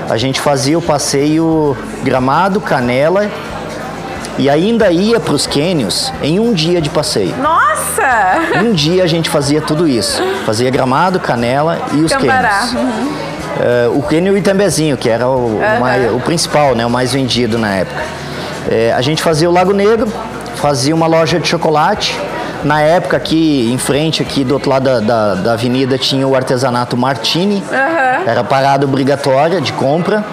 a 0.09 0.17
gente 0.17 0.41
fazia 0.41 0.77
o 0.77 0.81
passeio 0.81 1.75
Gramado, 2.03 2.59
Canela 2.59 3.31
e 4.37 4.49
ainda 4.49 4.91
ia 4.91 5.19
para 5.19 5.33
os 5.33 5.47
cânions 5.47 6.11
em 6.21 6.39
um 6.39 6.53
dia 6.53 6.81
de 6.81 6.89
passeio. 6.89 7.35
Nossa! 7.37 8.61
Um 8.63 8.73
dia 8.73 9.03
a 9.03 9.07
gente 9.07 9.29
fazia 9.29 9.61
tudo 9.61 9.87
isso. 9.87 10.21
Fazia 10.45 10.69
Gramado, 10.69 11.19
Canela 11.19 11.79
e 11.93 12.01
os 12.01 12.11
cânions. 12.11 12.73
Uhum. 12.73 13.35
Uh, 13.55 13.99
o 13.99 14.03
cânion 14.03 14.35
Itambezinho, 14.35 14.97
que 14.97 15.09
era 15.09 15.27
o, 15.27 15.55
uhum. 15.55 15.79
mais, 15.79 16.13
o, 16.13 16.19
principal, 16.19 16.75
né, 16.75 16.85
o 16.85 16.89
mais 16.89 17.13
vendido 17.13 17.57
na 17.57 17.75
época. 17.75 18.01
Uh, 18.01 18.95
a 18.95 19.01
gente 19.01 19.23
fazia 19.23 19.49
o 19.49 19.53
Lago 19.53 19.71
Negro, 19.71 20.11
fazia 20.55 20.93
uma 20.93 21.07
loja 21.07 21.39
de 21.39 21.47
chocolate. 21.47 22.19
Na 22.63 22.81
época 22.81 23.15
aqui, 23.15 23.69
em 23.71 23.77
frente, 23.77 24.23
aqui 24.23 24.43
do 24.43 24.55
outro 24.55 24.69
lado 24.71 24.83
da, 24.83 24.99
da, 24.99 25.35
da 25.35 25.53
avenida, 25.53 25.97
tinha 25.97 26.27
o 26.27 26.35
artesanato 26.35 26.97
Martini. 26.97 27.63
Uhum. 27.71 28.29
Era 28.29 28.43
parada 28.43 28.85
obrigatória 28.85 29.61
de 29.61 29.71
compra 29.71 30.25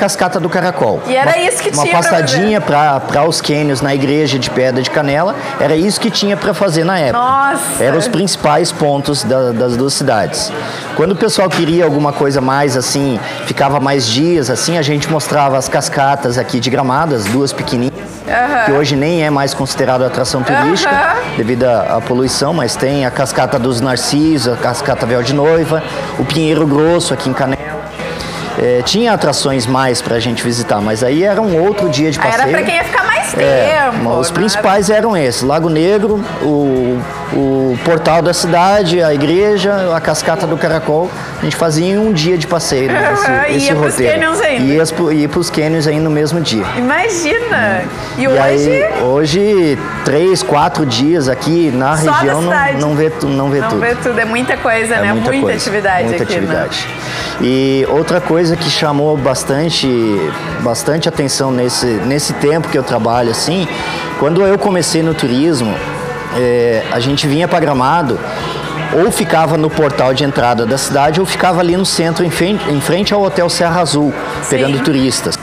cascata 0.00 0.40
do 0.40 0.48
caracol. 0.48 1.02
E 1.06 1.14
era 1.14 1.32
uma, 1.32 1.38
isso 1.38 1.62
que 1.62 1.68
uma 1.68 1.82
tinha. 1.82 1.94
Uma 1.94 2.02
passadinha 2.02 2.60
para 2.60 3.28
os 3.28 3.42
cânions 3.42 3.82
na 3.82 3.94
igreja 3.94 4.38
de 4.38 4.48
Pedra 4.48 4.80
de 4.80 4.90
Canela. 4.90 5.36
Era 5.60 5.76
isso 5.76 6.00
que 6.00 6.10
tinha 6.10 6.38
para 6.38 6.54
fazer 6.54 6.84
na 6.84 6.98
época. 6.98 7.18
Nossa! 7.18 7.84
Eram 7.84 7.98
os 7.98 8.08
principais 8.08 8.72
pontos 8.72 9.22
da, 9.24 9.52
das 9.52 9.76
duas 9.76 9.92
cidades. 9.92 10.50
Quando 10.96 11.12
o 11.12 11.16
pessoal 11.16 11.50
queria 11.50 11.84
alguma 11.84 12.14
coisa 12.14 12.40
mais 12.40 12.78
assim, 12.78 13.20
ficava 13.44 13.78
mais 13.78 14.06
dias 14.06 14.48
assim, 14.48 14.78
a 14.78 14.82
gente 14.82 15.10
mostrava 15.10 15.58
as 15.58 15.68
cascatas 15.68 16.38
aqui 16.38 16.58
de 16.58 16.70
Gramadas, 16.70 17.26
duas 17.26 17.52
pequenininhas. 17.52 18.08
Uhum. 18.20 18.64
que 18.66 18.72
hoje 18.72 18.94
nem 18.94 19.24
é 19.24 19.30
mais 19.30 19.54
considerado 19.54 20.04
atração 20.04 20.40
turística 20.40 20.94
uhum. 20.94 21.36
devido 21.36 21.64
à, 21.64 21.96
à, 21.96 22.00
poluição, 22.00 22.54
mas 22.54 22.76
tem 22.76 23.04
a 23.04 23.10
cascata 23.10 23.58
dos 23.58 23.80
Narcisos, 23.80 24.52
a 24.52 24.56
cascata 24.56 25.04
Véu 25.04 25.20
de 25.20 25.34
Noiva, 25.34 25.82
o 26.16 26.24
Pinheiro 26.24 26.64
Grosso 26.64 27.12
aqui 27.12 27.28
em 27.28 27.32
Canela. 27.32 27.69
É, 28.58 28.82
tinha 28.82 29.12
atrações 29.12 29.66
mais 29.66 30.02
para 30.02 30.16
a 30.16 30.20
gente 30.20 30.42
visitar, 30.42 30.80
mas 30.80 31.02
aí 31.02 31.22
era 31.22 31.40
um 31.40 31.62
outro 31.62 31.88
dia 31.88 32.10
de 32.10 32.18
passeio. 32.18 32.42
Era 32.42 32.50
para 32.50 32.62
quem 32.62 32.74
ia 32.74 32.84
ficar 32.84 33.04
mais 33.04 33.34
é, 33.38 33.90
tempo. 33.92 34.18
os 34.18 34.30
principais 34.30 34.90
eram 34.90 35.16
esses: 35.16 35.42
Lago 35.42 35.68
Negro, 35.68 36.24
o, 36.42 37.00
o 37.32 37.78
portal 37.84 38.22
da 38.22 38.34
cidade, 38.34 39.02
a 39.02 39.14
igreja, 39.14 39.94
a 39.94 40.00
cascata 40.00 40.46
do 40.46 40.56
Caracol. 40.56 41.10
A 41.40 41.44
gente 41.44 41.56
fazia 41.56 41.86
em 41.86 41.98
um 41.98 42.12
dia 42.12 42.36
de 42.36 42.46
passeio 42.46 42.92
né, 42.92 43.12
esse, 43.48 43.56
esse 43.56 43.66
ia 43.66 43.74
roteiro. 43.74 44.20
Pros 44.20 44.40
ainda. 44.40 44.64
Ia, 44.64 45.12
ia 45.12 45.28
para 45.28 45.40
os 45.40 45.50
cânions 45.50 45.86
ainda 45.86 46.04
no 46.04 46.10
mesmo 46.10 46.40
dia. 46.40 46.64
Imagina! 46.76 47.82
E, 48.18 48.22
e 48.22 48.28
hoje? 48.28 48.40
Aí, 48.40 49.02
hoje, 49.02 49.78
três, 50.10 50.42
quatro 50.42 50.84
dias 50.84 51.28
aqui 51.28 51.70
na 51.70 51.96
Só 51.96 52.10
região 52.10 52.42
não, 52.42 52.50
não 52.50 52.96
vê, 52.96 53.12
não 53.22 53.48
vê 53.48 53.60
não 53.60 53.68
tudo. 53.68 53.80
Não 53.80 53.80
vê 53.80 53.94
tudo, 53.94 54.18
é 54.18 54.24
muita 54.24 54.56
coisa, 54.56 54.96
é 54.96 55.02
né? 55.02 55.12
Muita, 55.12 55.30
muita 55.30 55.46
coisa, 55.46 55.56
atividade 55.56 56.08
muita 56.08 56.24
aqui. 56.24 56.32
Né? 56.32 56.38
Atividade. 56.38 56.88
Né? 56.88 57.46
E 57.46 57.86
outra 57.88 58.20
coisa 58.20 58.56
que 58.56 58.68
chamou 58.68 59.16
bastante, 59.16 59.88
bastante 60.62 61.08
atenção 61.08 61.52
nesse, 61.52 61.86
nesse 61.86 62.32
tempo 62.34 62.68
que 62.68 62.76
eu 62.76 62.82
trabalho 62.82 63.30
assim, 63.30 63.68
quando 64.18 64.44
eu 64.44 64.58
comecei 64.58 65.00
no 65.00 65.14
turismo, 65.14 65.72
é, 66.36 66.82
a 66.90 66.98
gente 66.98 67.28
vinha 67.28 67.46
para 67.46 67.60
Gramado 67.60 68.18
ou 68.92 69.12
ficava 69.12 69.56
no 69.56 69.70
portal 69.70 70.12
de 70.12 70.24
entrada 70.24 70.66
da 70.66 70.76
cidade 70.76 71.20
ou 71.20 71.26
ficava 71.26 71.60
ali 71.60 71.76
no 71.76 71.86
centro, 71.86 72.24
em 72.24 72.30
frente, 72.30 72.68
em 72.68 72.80
frente 72.80 73.14
ao 73.14 73.22
Hotel 73.22 73.48
Serra 73.48 73.80
Azul, 73.80 74.12
pegando 74.48 74.76
Sim. 74.78 74.82
turistas. 74.82 75.38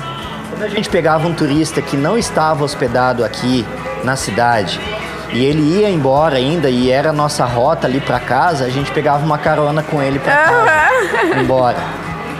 Quando 0.49 0.63
a 0.63 0.67
gente 0.67 0.89
pegava 0.89 1.25
um 1.25 1.33
turista 1.33 1.81
que 1.81 1.95
não 1.95 2.17
estava 2.17 2.65
hospedado 2.65 3.23
aqui 3.23 3.65
na 4.03 4.15
cidade 4.15 4.79
e 5.33 5.43
ele 5.43 5.79
ia 5.79 5.89
embora 5.89 6.37
ainda 6.37 6.69
e 6.69 6.89
era 6.89 7.09
a 7.09 7.13
nossa 7.13 7.45
rota 7.45 7.85
ali 7.85 7.99
para 7.99 8.19
casa, 8.19 8.65
a 8.65 8.69
gente 8.69 8.91
pegava 8.91 9.23
uma 9.25 9.37
carona 9.37 9.83
com 9.83 10.01
ele 10.01 10.19
para 10.19 10.35
casa, 10.35 11.39
embora. 11.39 11.77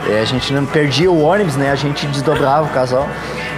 É, 0.08 0.20
a 0.20 0.24
gente 0.24 0.52
não 0.52 0.64
perdia 0.64 1.10
o 1.10 1.22
ônibus, 1.22 1.56
né? 1.56 1.70
A 1.70 1.74
gente 1.74 2.06
desdobrava 2.06 2.64
o 2.66 2.70
casal. 2.70 3.06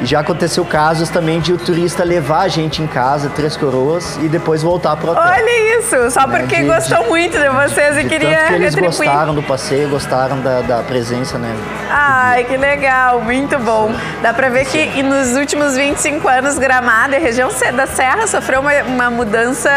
E 0.03 0.07
já 0.07 0.21
aconteceu 0.21 0.65
casos 0.65 1.11
também 1.11 1.41
de 1.41 1.53
o 1.53 1.59
turista 1.59 2.03
levar 2.03 2.41
a 2.41 2.49
gente 2.49 2.83
em 2.83 2.87
casa, 2.87 3.29
Três 3.29 3.57
Coroas, 3.57 4.19
e 4.23 4.29
depois 4.29 4.63
voltar 4.63 4.97
para 4.97 5.11
o 5.11 5.13
hotel. 5.13 5.25
Olha 5.25 5.79
isso, 5.79 6.11
só 6.11 6.27
né? 6.27 6.39
porque 6.39 6.57
de, 6.57 6.65
gostou 6.65 7.03
de, 7.03 7.09
muito 7.09 7.39
de 7.39 7.49
vocês 7.49 7.99
e 7.99 8.05
queria 8.05 8.47
que 8.47 8.55
eles 8.55 8.75
retribuir. 8.75 9.11
gostaram 9.11 9.35
do 9.35 9.43
passeio, 9.43 9.89
gostaram 9.91 10.41
da, 10.41 10.63
da 10.63 10.83
presença, 10.83 11.39
né? 11.39 11.55
Ai, 11.91 12.45
que 12.45 12.57
legal, 12.57 13.21
muito 13.21 13.59
bom. 13.59 13.93
Dá 14.23 14.33
para 14.33 14.49
ver 14.49 14.65
que 14.65 15.03
nos 15.03 15.37
últimos 15.37 15.77
25 15.77 16.27
anos, 16.29 16.59
Gramado, 16.59 17.15
a 17.15 17.19
região 17.19 17.51
da 17.75 17.87
Serra, 17.87 18.27
sofreu 18.27 18.61
uma, 18.61 18.73
uma 18.85 19.11
mudança 19.11 19.71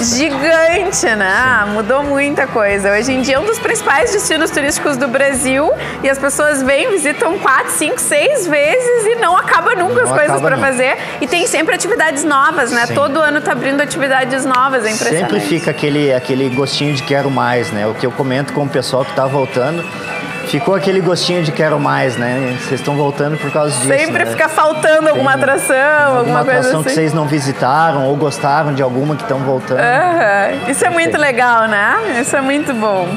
gigante, 0.00 1.06
né? 1.14 1.64
Sim. 1.64 1.70
Mudou 1.74 2.02
muita 2.02 2.46
coisa. 2.46 2.92
Hoje 2.92 3.12
em 3.12 3.22
dia 3.22 3.36
é 3.36 3.38
um 3.38 3.44
dos 3.44 3.58
principais 3.58 4.12
destinos 4.12 4.50
turísticos 4.50 4.96
do 4.96 5.06
Brasil 5.06 5.70
e 6.02 6.10
as 6.10 6.18
pessoas 6.18 6.62
vêm, 6.62 6.90
visitam 6.90 7.38
quatro, 7.38 7.70
cinco, 7.70 8.00
seis 8.00 8.46
vezes 8.46 9.06
e 9.06 9.14
não 9.16 9.36
acaba 9.44 9.74
nunca 9.74 9.94
não 9.94 10.04
as 10.04 10.10
coisas 10.10 10.40
para 10.40 10.56
fazer. 10.56 10.96
E 11.20 11.26
tem 11.26 11.46
sempre 11.46 11.74
atividades 11.74 12.24
novas, 12.24 12.70
né? 12.72 12.86
Sim. 12.86 12.94
Todo 12.94 13.20
ano 13.20 13.40
tá 13.40 13.52
abrindo 13.52 13.80
atividades 13.80 14.44
novas, 14.44 14.84
é 14.84 14.90
impressionante. 14.90 15.30
Sempre 15.30 15.40
fica 15.40 15.70
aquele, 15.70 16.12
aquele 16.12 16.48
gostinho 16.50 16.94
de 16.94 17.02
quero 17.02 17.30
mais, 17.30 17.70
né? 17.70 17.86
O 17.86 17.94
que 17.94 18.06
eu 18.06 18.12
comento 18.12 18.52
com 18.52 18.64
o 18.64 18.68
pessoal 18.68 19.04
que 19.04 19.14
tá 19.14 19.26
voltando. 19.26 19.84
Ficou 20.46 20.74
aquele 20.74 21.00
gostinho 21.00 21.42
de 21.42 21.50
quero 21.50 21.80
mais, 21.80 22.16
né? 22.16 22.56
Vocês 22.60 22.80
estão 22.80 22.96
voltando 22.96 23.36
por 23.38 23.50
causa 23.50 23.74
disso. 23.76 23.88
Sempre 23.88 24.24
né? 24.24 24.30
fica 24.30 24.48
faltando 24.48 25.08
alguma 25.08 25.32
Tem 25.32 25.42
atração, 25.42 25.76
alguma, 25.76 26.18
alguma 26.18 26.44
coisa 26.44 26.58
atração 26.60 26.80
assim. 26.80 26.88
que 26.90 26.94
vocês 26.94 27.12
não 27.14 27.26
visitaram 27.26 28.04
ou 28.04 28.14
gostaram 28.14 28.74
de 28.74 28.82
alguma 28.82 29.16
que 29.16 29.22
estão 29.22 29.38
voltando. 29.38 29.80
Uhum. 29.80 30.70
Isso 30.70 30.84
é 30.84 30.90
muito 30.90 31.16
legal, 31.16 31.66
né? 31.66 32.20
Isso 32.20 32.36
é 32.36 32.40
muito 32.40 32.74
bom. 32.74 33.08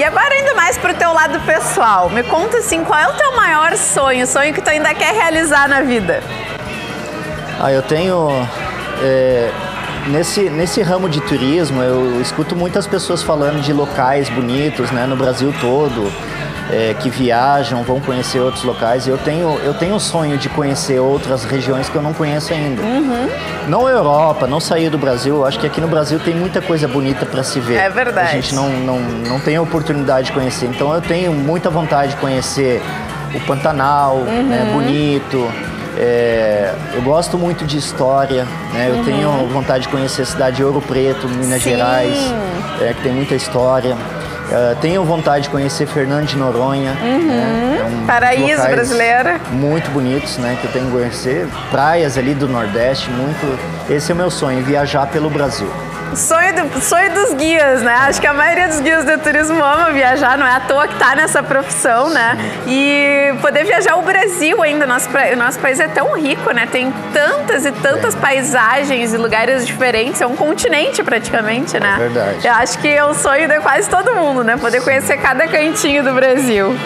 E 0.00 0.02
agora 0.02 0.34
indo 0.34 0.56
mais 0.56 0.78
pro 0.78 0.94
teu 0.94 1.12
lado 1.12 1.38
pessoal, 1.40 2.08
me 2.08 2.22
conta 2.22 2.56
assim, 2.56 2.82
qual 2.82 2.98
é 2.98 3.06
o 3.06 3.12
teu 3.12 3.36
maior 3.36 3.76
sonho, 3.76 4.26
sonho 4.26 4.54
que 4.54 4.62
tu 4.62 4.70
ainda 4.70 4.94
quer 4.94 5.12
realizar 5.12 5.68
na 5.68 5.82
vida? 5.82 6.22
Ah, 7.60 7.70
eu 7.70 7.82
tenho 7.82 8.30
é, 9.02 9.50
nesse, 10.06 10.48
nesse 10.48 10.80
ramo 10.80 11.06
de 11.06 11.20
turismo, 11.20 11.82
eu 11.82 12.18
escuto 12.18 12.56
muitas 12.56 12.86
pessoas 12.86 13.22
falando 13.22 13.60
de 13.60 13.74
locais 13.74 14.30
bonitos, 14.30 14.90
né, 14.90 15.04
no 15.04 15.16
Brasil 15.16 15.52
todo 15.60 16.10
é, 16.72 16.94
que 16.94 17.10
viajam, 17.10 17.82
vão 17.82 18.00
conhecer 18.00 18.40
outros 18.40 18.62
locais. 18.64 19.06
Eu 19.06 19.18
tenho, 19.18 19.58
eu 19.64 19.74
tenho 19.74 19.94
o 19.94 20.00
sonho 20.00 20.38
de 20.38 20.48
conhecer 20.48 21.00
outras 21.00 21.44
regiões 21.44 21.88
que 21.88 21.96
eu 21.96 22.02
não 22.02 22.12
conheço 22.12 22.52
ainda. 22.52 22.82
Uhum. 22.82 23.28
Não 23.68 23.88
Europa, 23.88 24.46
não 24.46 24.60
sair 24.60 24.88
do 24.88 24.98
Brasil. 24.98 25.36
Eu 25.36 25.46
acho 25.46 25.58
que 25.58 25.66
aqui 25.66 25.80
no 25.80 25.88
Brasil 25.88 26.18
tem 26.18 26.34
muita 26.34 26.60
coisa 26.60 26.86
bonita 26.86 27.26
para 27.26 27.42
se 27.42 27.60
ver. 27.60 27.76
É 27.76 27.90
verdade. 27.90 28.28
A 28.28 28.32
gente 28.32 28.54
não, 28.54 28.68
não, 28.68 29.00
não 29.00 29.40
tem 29.40 29.56
a 29.56 29.62
oportunidade 29.62 30.28
de 30.28 30.32
conhecer. 30.32 30.66
Então 30.66 30.92
eu 30.94 31.00
tenho 31.00 31.32
muita 31.32 31.68
vontade 31.70 32.12
de 32.12 32.16
conhecer 32.16 32.80
o 33.34 33.40
Pantanal, 33.40 34.16
uhum. 34.16 34.48
né, 34.48 34.70
bonito. 34.72 35.50
É, 35.98 36.72
eu 36.94 37.02
gosto 37.02 37.36
muito 37.36 37.66
de 37.66 37.76
história, 37.76 38.46
né? 38.72 38.88
Eu 38.88 38.96
uhum. 38.96 39.04
tenho 39.04 39.48
vontade 39.48 39.82
de 39.82 39.88
conhecer 39.88 40.22
a 40.22 40.24
cidade 40.24 40.56
de 40.56 40.64
Ouro 40.64 40.80
Preto, 40.80 41.28
Minas 41.28 41.62
Sim. 41.62 41.70
Gerais, 41.70 42.16
é, 42.80 42.94
que 42.94 43.02
tem 43.02 43.12
muita 43.12 43.34
história. 43.34 43.96
Uh, 44.50 44.74
tenho 44.80 45.04
vontade 45.04 45.44
de 45.44 45.50
conhecer 45.50 45.86
Fernando 45.86 46.26
de 46.26 46.36
Noronha. 46.36 46.96
Uhum. 47.00 47.26
Né? 47.28 47.78
É 47.80 47.84
um 47.84 48.06
Paraíso 48.06 48.62
brasileira. 48.62 49.40
Muito 49.52 49.90
bonitos, 49.92 50.38
né? 50.38 50.58
Que 50.60 50.66
eu 50.66 50.72
tenho 50.72 50.86
que 50.86 50.92
conhecer. 50.92 51.46
Praias 51.70 52.18
ali 52.18 52.34
do 52.34 52.48
Nordeste, 52.48 53.08
muito. 53.10 53.58
Esse 53.88 54.10
é 54.10 54.14
o 54.14 54.18
meu 54.18 54.30
sonho, 54.30 54.62
viajar 54.64 55.06
pelo 55.06 55.30
Brasil. 55.30 55.70
Sonho, 56.14 56.54
do, 56.54 56.80
sonho 56.80 57.14
dos 57.14 57.34
guias, 57.34 57.82
né? 57.82 57.94
Acho 57.94 58.20
que 58.20 58.26
a 58.26 58.32
maioria 58.32 58.68
dos 58.68 58.80
guias 58.80 59.04
de 59.04 59.16
turismo 59.18 59.62
ama 59.62 59.92
viajar, 59.92 60.36
não 60.36 60.46
é 60.46 60.56
à 60.56 60.60
toa 60.60 60.88
que 60.88 60.94
tá 60.96 61.14
nessa 61.14 61.42
profissão, 61.42 62.10
né? 62.10 62.36
E 62.66 63.32
poder 63.40 63.64
viajar 63.64 63.96
o 63.96 64.02
Brasil 64.02 64.60
ainda, 64.62 64.86
nosso, 64.86 65.08
nosso 65.36 65.58
país 65.60 65.78
é 65.78 65.88
tão 65.88 66.12
rico, 66.14 66.50
né? 66.52 66.66
Tem 66.70 66.92
tantas 67.12 67.64
e 67.64 67.72
tantas 67.72 68.14
é. 68.14 68.18
paisagens 68.18 69.14
e 69.14 69.16
lugares 69.16 69.66
diferentes, 69.66 70.20
é 70.20 70.26
um 70.26 70.36
continente 70.36 71.02
praticamente, 71.02 71.78
né? 71.78 71.94
É 71.96 71.98
verdade. 71.98 72.46
Eu 72.46 72.52
acho 72.54 72.78
que 72.78 72.88
é 72.88 73.04
o 73.04 73.14
sonho 73.14 73.48
de 73.48 73.60
quase 73.60 73.88
todo 73.88 74.14
mundo, 74.14 74.42
né? 74.42 74.56
Poder 74.56 74.82
conhecer 74.82 75.16
cada 75.18 75.46
cantinho 75.46 76.02
do 76.02 76.12
Brasil. 76.12 76.76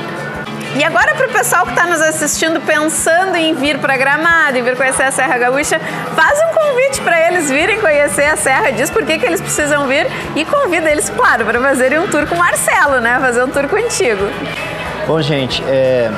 E 0.76 0.82
agora 0.82 1.14
para 1.14 1.28
o 1.28 1.30
pessoal 1.30 1.64
que 1.64 1.70
está 1.70 1.86
nos 1.86 2.00
assistindo 2.00 2.60
pensando 2.60 3.36
em 3.36 3.54
vir 3.54 3.78
para 3.78 3.96
Gramado, 3.96 4.58
em 4.58 4.62
vir 4.62 4.76
conhecer 4.76 5.04
a 5.04 5.12
Serra 5.12 5.38
Gaúcha, 5.38 5.80
faz 6.16 6.38
um 6.40 6.52
convite 6.52 7.00
para 7.00 7.28
eles 7.28 7.48
virem 7.48 7.80
conhecer 7.80 8.24
a 8.24 8.36
Serra, 8.36 8.72
diz 8.72 8.90
por 8.90 9.04
que, 9.04 9.16
que 9.16 9.24
eles 9.24 9.40
precisam 9.40 9.86
vir 9.86 10.08
e 10.34 10.44
convida 10.44 10.90
eles, 10.90 11.08
claro, 11.08 11.44
para 11.44 11.60
fazerem 11.60 12.00
um 12.00 12.08
tour 12.08 12.26
com 12.26 12.34
o 12.34 12.38
Marcelo, 12.38 13.00
né? 13.00 13.18
Fazer 13.20 13.44
um 13.44 13.48
tour 13.48 13.68
contigo. 13.68 14.28
Bom, 15.06 15.22
gente, 15.22 15.62
é... 15.68 16.10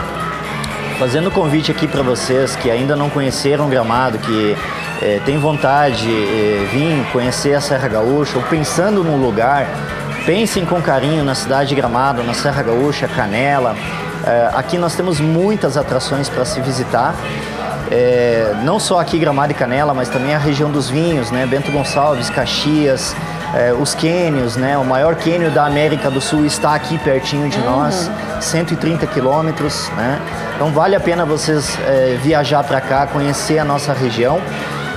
fazendo 0.99 1.31
convite 1.31 1.71
aqui 1.71 1.87
para 1.87 2.03
vocês 2.03 2.57
que 2.57 2.71
ainda 2.71 2.97
não 2.97 3.11
conheceram 3.11 3.69
Gramado, 3.69 4.19
que 4.19 4.57
é, 5.03 5.21
tem 5.27 5.37
vontade 5.37 5.99
de 5.99 6.11
é, 6.11 6.69
vir 6.73 7.07
conhecer 7.13 7.53
a 7.53 7.61
Serra 7.61 7.89
Gaúcha 7.89 8.39
ou 8.39 8.45
pensando 8.45 9.05
num 9.05 9.19
lugar, 9.19 9.67
pensem 10.25 10.65
com 10.65 10.81
carinho 10.81 11.23
na 11.23 11.35
cidade 11.35 11.69
de 11.69 11.75
Gramado, 11.75 12.23
na 12.23 12.33
Serra 12.33 12.63
Gaúcha, 12.63 13.07
Canela. 13.07 13.77
É, 14.27 14.51
aqui 14.55 14.77
nós 14.77 14.97
temos 14.97 15.21
muitas 15.21 15.77
atrações 15.77 16.29
para 16.29 16.45
se 16.45 16.61
visitar. 16.61 17.15
É, 17.91 18.53
não 18.65 18.81
só 18.81 18.99
aqui 18.99 19.19
Gramado 19.19 19.53
e 19.53 19.55
Canela, 19.55 19.95
mas 19.95 20.09
também 20.09 20.35
a 20.35 20.39
região 20.39 20.71
dos 20.71 20.91
vinhos, 20.91 21.31
né? 21.31 21.47
Bento 21.47 21.71
Gonçalves, 21.71 22.29
Caxias, 22.29 23.15
é, 23.55 23.73
os 23.73 23.95
cânions, 23.95 24.57
né? 24.57 24.77
O 24.77 24.85
maior 24.85 25.15
cânion 25.15 25.51
da 25.51 25.65
América 25.65 26.11
do 26.11 26.21
Sul 26.21 26.45
está 26.45 26.75
aqui 26.75 26.99
pertinho 26.99 27.49
de 27.49 27.59
uhum. 27.59 27.65
nós, 27.65 28.11
130 28.41 29.07
quilômetros, 29.07 29.89
né? 29.97 30.21
Então 30.57 30.73
vale 30.73 30.97
a 30.97 31.01
pena 31.01 31.25
vocês 31.25 31.79
é, 31.87 32.19
viajar 32.21 32.65
para 32.65 32.81
cá, 32.81 33.07
conhecer 33.07 33.59
a 33.61 33.65
nossa 33.65 33.93
região. 33.93 34.41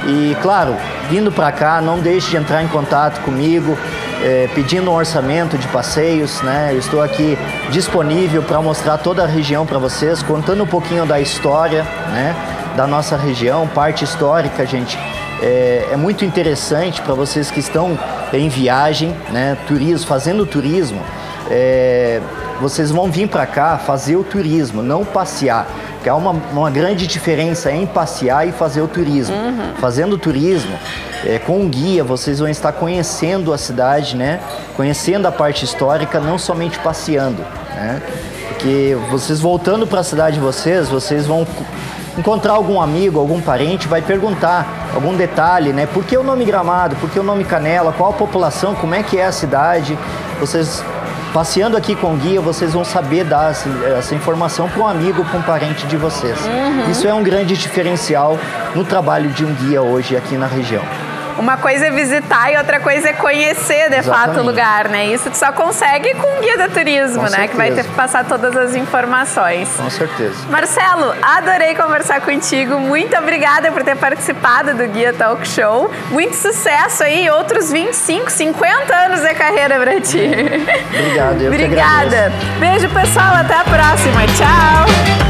E 0.07 0.36
claro, 0.41 0.75
vindo 1.09 1.31
para 1.31 1.51
cá, 1.51 1.79
não 1.81 2.00
deixe 2.00 2.31
de 2.31 2.38
entrar 2.38 2.63
em 2.63 2.67
contato 2.67 3.21
comigo, 3.21 3.77
é, 4.23 4.49
pedindo 4.53 4.91
um 4.91 4.93
orçamento 4.93 5.57
de 5.57 5.67
passeios, 5.67 6.41
né? 6.41 6.69
Eu 6.71 6.79
estou 6.79 7.01
aqui 7.01 7.38
disponível 7.69 8.43
para 8.43 8.61
mostrar 8.61 8.97
toda 8.97 9.23
a 9.23 9.27
região 9.27 9.65
para 9.65 9.77
vocês, 9.77 10.21
contando 10.21 10.63
um 10.63 10.67
pouquinho 10.67 11.05
da 11.05 11.19
história, 11.19 11.83
né? 12.11 12.35
Da 12.75 12.85
nossa 12.85 13.15
região, 13.17 13.67
parte 13.67 14.03
histórica, 14.03 14.65
gente. 14.65 14.97
É, 15.41 15.89
é 15.93 15.95
muito 15.95 16.25
interessante 16.25 17.01
para 17.01 17.13
vocês 17.13 17.49
que 17.49 17.59
estão 17.59 17.97
em 18.33 18.49
viagem, 18.49 19.15
né? 19.31 19.57
Turismo, 19.67 20.07
fazendo 20.07 20.45
turismo. 20.45 21.01
É, 21.49 22.21
vocês 22.59 22.91
vão 22.91 23.09
vir 23.09 23.27
para 23.27 23.45
cá 23.45 23.77
fazer 23.77 24.17
o 24.17 24.23
turismo, 24.23 24.83
não 24.83 25.05
passear. 25.05 25.65
Porque 25.95 26.09
há 26.09 26.15
uma, 26.15 26.31
uma 26.31 26.69
grande 26.69 27.07
diferença 27.07 27.71
em 27.71 27.85
passear 27.85 28.47
e 28.47 28.51
fazer 28.51 28.81
o 28.81 28.88
turismo. 28.88 29.35
Uhum. 29.35 29.73
Fazendo 29.79 30.17
turismo, 30.17 30.77
é, 31.25 31.39
com 31.39 31.59
um 31.59 31.67
guia, 31.67 32.03
vocês 32.03 32.39
vão 32.39 32.47
estar 32.47 32.71
conhecendo 32.71 33.53
a 33.53 33.57
cidade, 33.57 34.15
né? 34.15 34.39
Conhecendo 34.75 35.27
a 35.27 35.31
parte 35.31 35.65
histórica, 35.65 36.19
não 36.19 36.38
somente 36.38 36.79
passeando, 36.79 37.41
né? 37.75 38.01
Porque 38.49 38.97
vocês 39.09 39.39
voltando 39.39 39.88
para 39.88 40.01
a 40.01 40.03
cidade 40.03 40.35
de 40.35 40.41
vocês, 40.41 40.89
vocês 40.89 41.25
vão 41.25 41.47
encontrar 42.17 42.53
algum 42.53 42.81
amigo, 42.81 43.19
algum 43.19 43.41
parente, 43.41 43.88
vai 43.88 44.01
perguntar 44.01 44.91
algum 44.93 45.15
detalhe, 45.15 45.71
né? 45.71 45.88
Por 45.88 46.03
que 46.03 46.17
o 46.17 46.23
nome 46.23 46.43
Gramado? 46.45 46.95
Por 46.97 47.09
que 47.09 47.19
o 47.19 47.23
nome 47.23 47.43
Canela? 47.43 47.93
Qual 47.93 48.09
a 48.09 48.13
população? 48.13 48.75
Como 48.75 48.93
é 48.95 49.03
que 49.03 49.17
é 49.17 49.25
a 49.25 49.31
cidade? 49.31 49.97
Vocês 50.39 50.83
passeando 51.33 51.77
aqui 51.77 51.95
com 51.95 52.13
o 52.13 52.17
guia, 52.17 52.41
vocês 52.41 52.73
vão 52.73 52.83
saber 52.83 53.23
dar 53.23 53.51
essa, 53.51 53.69
essa 53.97 54.15
informação 54.15 54.67
para 54.67 54.81
um 54.81 54.88
amigo, 54.88 55.23
para 55.23 55.38
um 55.38 55.43
parente 55.43 55.85
de 55.85 55.95
vocês. 55.95 56.38
Uhum. 56.45 56.89
Isso 56.89 57.07
é 57.07 57.13
um 57.13 57.23
grande 57.23 57.55
diferencial 57.55 58.38
no 58.75 58.83
trabalho 58.83 59.29
de 59.29 59.45
um 59.45 59.53
guia 59.53 59.81
hoje 59.81 60.17
aqui 60.17 60.35
na 60.35 60.47
região. 60.47 60.83
Uma 61.39 61.58
coisa 61.58 61.88
é 61.88 61.91
visitar 61.91 62.51
e 62.51 62.58
outra 62.58 62.79
coisa 62.79 63.10
é 63.10 63.13
conhecer 63.13 63.89
de 63.89 63.96
Exatamente. 63.98 64.05
fato 64.10 64.39
o 64.41 64.43
lugar, 64.43 64.89
né? 64.89 65.08
Isso 65.08 65.29
tu 65.29 65.38
só 65.38 65.51
consegue 65.51 66.13
com 66.15 66.38
o 66.38 66.41
guia 66.41 66.58
de 66.58 66.67
turismo, 66.74 67.17
com 67.17 67.24
né? 67.24 67.29
Certeza. 67.29 67.48
Que 67.50 67.58
vai 67.58 67.72
ter 67.72 67.84
que 67.86 67.91
passar 67.91 68.25
todas 68.25 68.55
as 68.55 68.75
informações. 68.75 69.69
Com 69.77 69.89
certeza. 69.89 70.36
Marcelo, 70.50 71.15
adorei 71.22 71.75
conversar 71.75 72.22
contigo. 72.22 72.79
Muito 72.79 73.15
obrigada 73.17 73.72
por 73.72 73.84
ter 73.84 73.96
participado 73.96 74.74
do 74.74 74.86
Guia 74.88 75.13
Talk 75.13 75.48
Show. 75.48 75.89
Muito 76.12 76.36
sucesso 76.36 77.03
aí, 77.03 77.29
outros 77.29 77.72
25, 77.72 78.29
50 78.29 78.96
anos 78.96 79.22
de 79.22 79.34
carreira 79.34 79.79
pra 79.79 80.00
ti. 80.01 80.29
Obrigado, 80.93 81.41
eu 81.41 81.48
Obrigada. 81.53 82.31
Beijo, 82.60 82.89
pessoal. 82.89 83.36
Até 83.36 83.55
a 83.55 83.63
próxima. 83.63 84.22
Tchau. 84.38 85.28